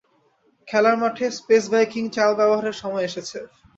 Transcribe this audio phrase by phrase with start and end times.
[0.67, 3.39] খেলার মাঠে space viking চাল ব্যবহারের সময় এসেছে।